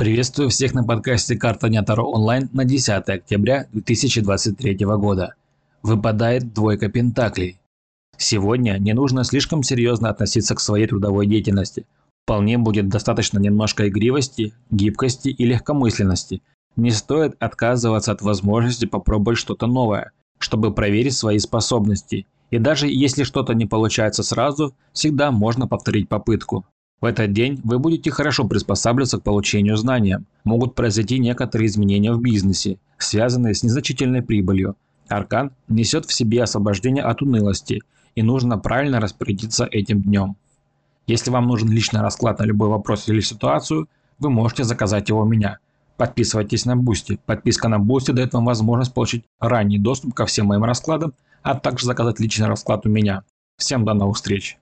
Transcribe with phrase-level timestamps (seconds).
[0.00, 5.34] Приветствую всех на подкасте «Карта Нятаро онлайн» на 10 октября 2023 года.
[5.82, 7.60] Выпадает двойка пентаклей.
[8.16, 11.84] Сегодня не нужно слишком серьезно относиться к своей трудовой деятельности.
[12.24, 16.40] Вполне будет достаточно немножко игривости, гибкости и легкомысленности.
[16.76, 22.26] Не стоит отказываться от возможности попробовать что-то новое, чтобы проверить свои способности.
[22.50, 26.64] И даже если что-то не получается сразу, всегда можно повторить попытку.
[27.00, 30.22] В этот день вы будете хорошо приспосабливаться к получению знания.
[30.44, 34.76] Могут произойти некоторые изменения в бизнесе, связанные с незначительной прибылью.
[35.08, 37.80] Аркан несет в себе освобождение от унылости,
[38.14, 40.36] и нужно правильно распорядиться этим днем.
[41.06, 43.88] Если вам нужен личный расклад на любой вопрос или ситуацию,
[44.18, 45.58] вы можете заказать его у меня.
[45.96, 47.18] Подписывайтесь на Бусти.
[47.26, 51.86] Подписка на Бусти дает вам возможность получить ранний доступ ко всем моим раскладам, а также
[51.86, 53.24] заказать личный расклад у меня.
[53.56, 54.58] Всем до новых встреч!